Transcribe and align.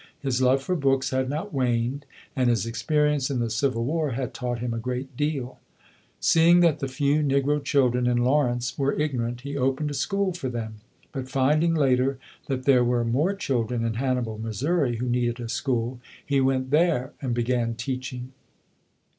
His 0.19 0.41
love 0.41 0.63
for 0.63 0.75
books 0.75 1.11
had 1.11 1.29
not 1.29 1.53
waned, 1.53 2.07
and 2.35 2.49
his 2.49 2.65
experience 2.65 3.29
in 3.29 3.37
the 3.37 3.51
Civil 3.51 3.85
War 3.85 4.13
had 4.13 4.33
taught 4.33 4.57
him 4.57 4.73
a 4.73 4.79
great 4.79 5.15
deal. 5.15 5.59
Seeing 6.19 6.61
that 6.61 6.79
the 6.79 6.87
few 6.87 7.19
Negro 7.21 7.63
children 7.63 8.07
in 8.07 8.17
Law 8.17 8.41
rence 8.45 8.79
were 8.79 8.99
ignorant, 8.99 9.41
he 9.41 9.55
opened 9.55 9.91
a 9.91 9.93
school 9.93 10.33
for 10.33 10.49
them, 10.49 10.77
but 11.11 11.29
finding 11.29 11.75
later 11.75 12.17
that 12.47 12.63
there 12.65 12.83
were 12.83 13.05
more 13.05 13.35
children 13.35 13.85
in 13.85 13.93
Hannibal, 13.93 14.39
Missouri, 14.39 14.95
who 14.95 15.07
needed 15.07 15.39
a 15.39 15.47
school, 15.47 15.99
he 16.25 16.41
went 16.41 16.71
there 16.71 17.13
and 17.21 17.35
began 17.35 17.75
teaching. 17.75 18.31